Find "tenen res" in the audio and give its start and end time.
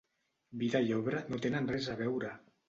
1.45-1.91